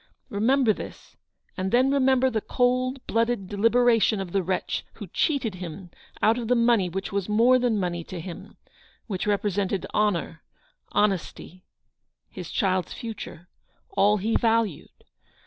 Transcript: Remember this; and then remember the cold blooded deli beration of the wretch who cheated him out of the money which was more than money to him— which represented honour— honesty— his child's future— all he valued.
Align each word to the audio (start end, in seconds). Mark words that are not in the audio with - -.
Remember 0.29 0.73
this; 0.73 1.15
and 1.55 1.71
then 1.71 1.91
remember 1.91 2.31
the 2.31 2.41
cold 2.41 3.05
blooded 3.05 3.47
deli 3.47 3.69
beration 3.69 4.19
of 4.19 4.31
the 4.31 4.41
wretch 4.41 4.83
who 4.93 5.05
cheated 5.05 5.53
him 5.53 5.91
out 6.23 6.39
of 6.39 6.47
the 6.47 6.55
money 6.55 6.89
which 6.89 7.11
was 7.11 7.29
more 7.29 7.59
than 7.59 7.79
money 7.79 8.03
to 8.05 8.19
him— 8.19 8.57
which 9.05 9.27
represented 9.27 9.85
honour— 9.93 10.41
honesty— 10.91 11.65
his 12.31 12.49
child's 12.49 12.93
future— 12.93 13.47
all 13.95 14.17
he 14.17 14.35
valued. 14.35 15.03